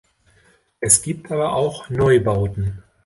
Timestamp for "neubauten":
1.91-2.81